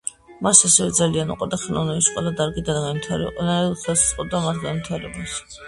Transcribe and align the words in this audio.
მას 0.45 0.61
ასევე 0.69 0.93
ძალიან 0.99 1.33
უყვარდა 1.35 1.59
ხელოვნების 1.65 2.09
ყველა 2.17 2.33
დარგი 2.41 2.65
და 2.71 2.79
ყველანაირად 2.81 3.79
ხელს 3.85 4.09
უწყობდა 4.09 4.45
მათ 4.51 4.61
განვითარებას. 4.69 5.41